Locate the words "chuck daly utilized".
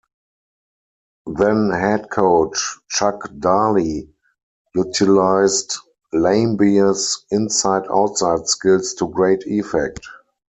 2.89-5.75